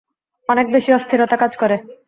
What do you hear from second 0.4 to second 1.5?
অনেক বেশি অস্থিরতা